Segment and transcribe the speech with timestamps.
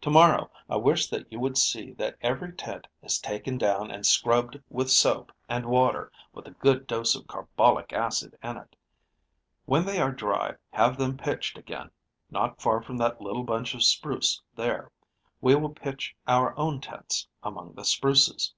[0.00, 4.06] To morrow I wish that you would see that every tent is taken down and
[4.06, 8.76] scrubbed with soap and water with a good dose of carbolic acid in it.
[9.66, 11.90] When they are dry, have them pitched again,
[12.30, 14.90] not far from that little bunch of spruce there.
[15.42, 18.54] We will pitch our own tents among the spruces."